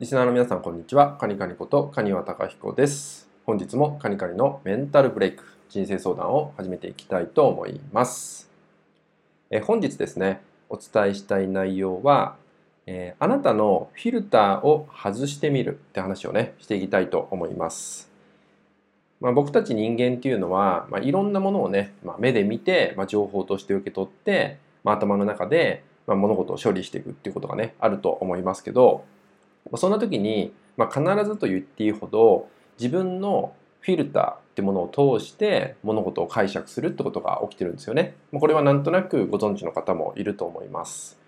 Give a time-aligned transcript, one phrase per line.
[0.00, 1.18] リスナーの皆さん、こんにちは。
[1.18, 3.28] カニカニことカニワタカヒコです。
[3.44, 8.50] 本日もカニカニのメンタルブレイク、人生相談を始めていきたいと思います。
[9.50, 10.40] え本日ですね、
[10.70, 12.36] お伝えしたい内容は、
[12.86, 18.10] えー、あなたのフィルターを外してみるって話をね、していきたいと思います。
[19.20, 29.04] まあ、僕たち人間っていうのは、まあ、いろんなものをね、まあ、目で見て、ま情報として受け取って、ま頭の中で、ま物事を処理していくっていうことがね、あると思いますけど、
[29.76, 32.48] そんな時に、まあ、必ずと言っていいほど
[32.78, 38.14] 自分のフィルターってものを通して物事を解釈するってことが起きてるんですよね。
[38.32, 41.18] これはなんとなくご存知の方もいると思います。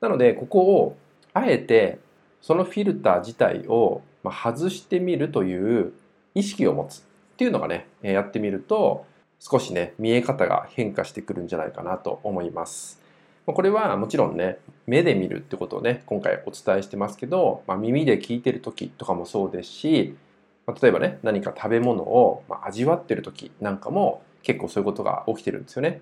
[0.00, 0.96] なのでここを
[1.34, 1.98] あえて
[2.40, 5.92] そのフィルター自体を外してみるという
[6.34, 7.02] 意識を持つっ
[7.36, 9.06] ていうのがねやってみると
[9.38, 13.00] 少しね見え方が変化してくるんじゃないかなと思います。
[13.52, 20.16] これはもちろんね目で見るってことをね今回お伝えしてますけど、まあ、耳で聞いてる時とかもそうですし、
[20.66, 26.00] まあ、例えばね何か食べ物を味わってる時なんかも結構そういうことが起きてるんですよね。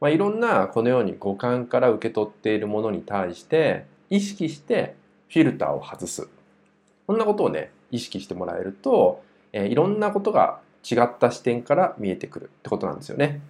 [0.00, 4.94] まあ、いろんなこのように五感から受け取っているものに対して意識して
[5.28, 6.28] フィルターを外す。
[7.06, 13.40] こんなことをね意識してもらえると、えー、いろんなことが違った視点から見えてくるってことなんですよね。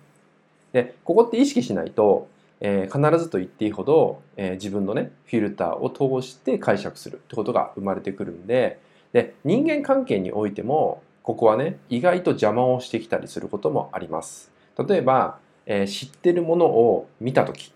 [0.73, 2.29] でここって意識しないと
[2.61, 8.81] えー、必ずと言っていいほど、えー、自分のねフィルターを通して解釈するってことが生まれてくるんで
[9.13, 14.51] で人間関係においてもここはね意外と邪魔をしてきたりすることもあります。
[14.89, 17.73] 例えば、えー、知ってるものを見た時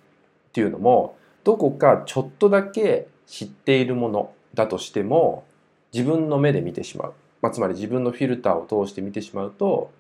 [0.49, 5.45] っていうのもどこかちょっとだけ知っているものだとしても
[5.93, 9.91] 自分の目で見てしまう、まあ、つまり自分のフィルターを通して見てしまうと、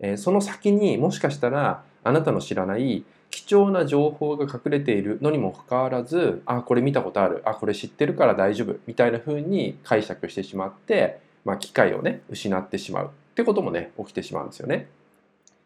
[0.00, 3.04] えー、その先にもしかしたらあなたの知らない
[3.44, 7.42] 貴重な情報が隠れているのにもかかわらずあこれ見たことある。
[7.44, 8.76] あこれ知ってるから大丈夫。
[8.86, 13.06] みたいな風に解釈してしまって、まあ、機会をね失ってしまう。
[13.08, 14.88] ってこともね起きてしまうんですよね。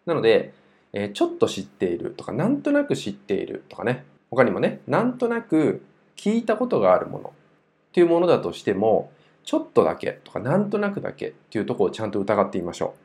[0.06, 0.52] なので、
[0.92, 4.04] えー、ちょっと知っているとかなんとなく知っているとかね。
[4.30, 5.84] 他にもねなんとなく
[6.16, 7.28] 聞いたことがあるもの。
[7.28, 9.12] っていうものだとしても
[9.44, 12.98] ちょっとだけとかなんとなくだけっていうところをちゃんと疑ってみましょう。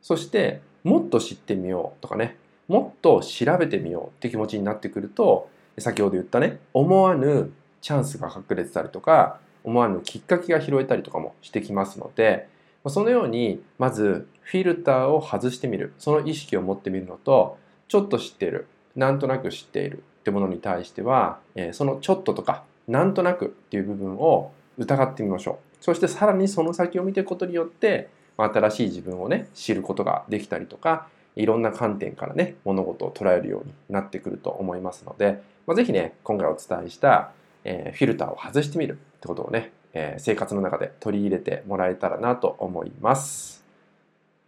[0.00, 2.38] そしてもっと知ってみようとかね。
[2.68, 12.48] もっと調べてみようって気持ちになってくると先ほど言ったね思わぬチャンスが隠れてたりとか思わぬきっかけが拾えたりとかもしてきますので
[12.88, 15.92] そのようにまずフィルターを外してみる。
[15.98, 21.38] その意識を持ってみるのとちょっと知っているなんとなく知っているってものに対しては
[21.72, 25.84] そのちょっととかなんとなくっていう部分を疑ってみましょう。
[25.84, 37.32] そしてさらにその先を見ていくことによって新しい自分をね知ることができたりとかいろんな観点からね、物事を捉えるようになってくると思いますので、まあ、ぜひね、今回お伝えした、
[37.64, 43.64] えー、フィルターを外してみるってことをね、えー、生活の中で取り入れてもらえたらなと思います。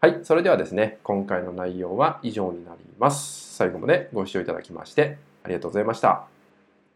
[0.00, 3.56] はい、それではですね、今回の内容は以上になります。
[3.56, 6.37] 最後までご視聴いただきましてありがとうございました。